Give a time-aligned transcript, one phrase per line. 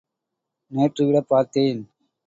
[0.71, 1.81] நேற்று விடப் பார்த்தேன்.